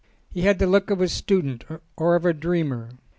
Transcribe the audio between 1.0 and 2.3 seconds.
student or of